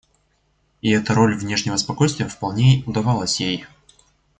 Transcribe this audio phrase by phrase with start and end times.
[0.81, 3.67] И эта роль внешнего спокойствия вполне удавалась ей.